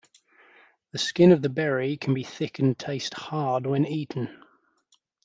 [0.93, 4.29] The skins of the berry can be thick and taste "hard" when eaten.